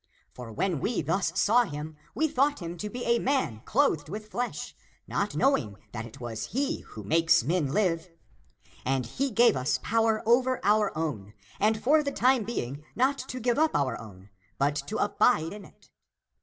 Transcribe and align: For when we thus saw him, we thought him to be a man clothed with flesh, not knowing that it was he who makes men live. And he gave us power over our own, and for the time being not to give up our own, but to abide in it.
For 0.33 0.51
when 0.51 0.79
we 0.79 1.03
thus 1.03 1.31
saw 1.39 1.63
him, 1.63 1.95
we 2.15 2.27
thought 2.27 2.59
him 2.59 2.75
to 2.79 2.89
be 2.89 3.03
a 3.05 3.19
man 3.19 3.61
clothed 3.65 4.09
with 4.09 4.29
flesh, 4.31 4.75
not 5.07 5.35
knowing 5.35 5.75
that 5.91 6.07
it 6.07 6.19
was 6.19 6.45
he 6.47 6.79
who 6.79 7.03
makes 7.03 7.43
men 7.43 7.71
live. 7.71 8.09
And 8.83 9.05
he 9.05 9.29
gave 9.29 9.55
us 9.55 9.79
power 9.83 10.23
over 10.27 10.59
our 10.63 10.91
own, 10.97 11.33
and 11.59 11.79
for 11.83 12.01
the 12.01 12.11
time 12.11 12.45
being 12.45 12.83
not 12.95 13.19
to 13.19 13.39
give 13.39 13.59
up 13.59 13.75
our 13.75 13.95
own, 14.01 14.31
but 14.57 14.75
to 14.87 14.97
abide 14.97 15.53
in 15.53 15.65
it. 15.65 15.91